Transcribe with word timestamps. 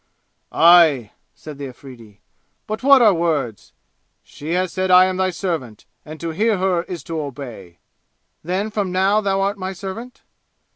"Aye!" 0.51 1.11
said 1.35 1.59
the 1.59 1.67
Afridi. 1.67 2.21
"But 2.65 2.81
what 2.81 3.03
are 3.03 3.13
words? 3.13 3.71
She 4.23 4.53
has 4.53 4.73
said 4.73 4.89
I 4.89 5.05
am 5.05 5.17
thy 5.17 5.29
servant, 5.29 5.85
and 6.03 6.19
to 6.19 6.31
hear 6.31 6.57
her 6.57 6.81
is 6.85 7.03
to 7.03 7.21
obey!" 7.21 7.77
"Then 8.43 8.71
from 8.71 8.91
now 8.91 9.21
thou 9.21 9.41
art 9.41 9.59
my 9.59 9.73
servant?" 9.73 10.23